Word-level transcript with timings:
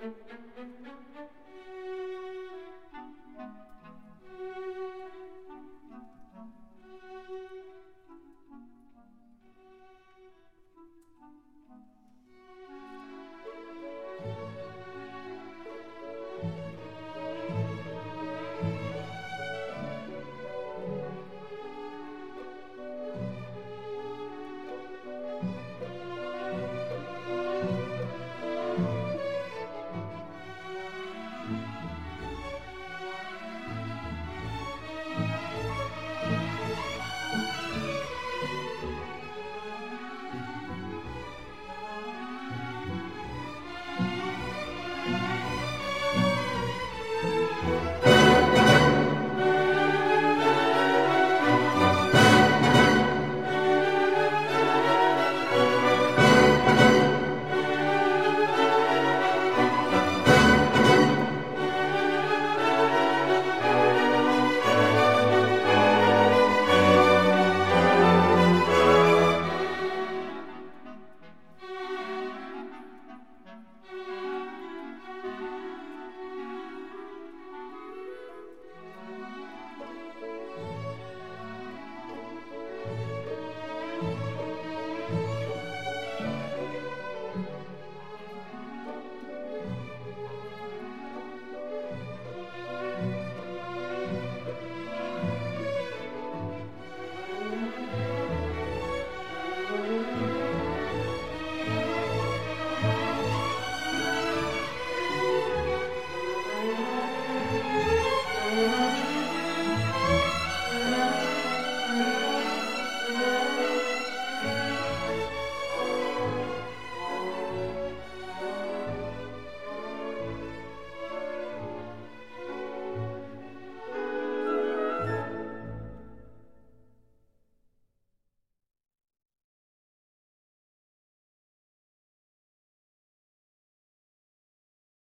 and 0.00 0.11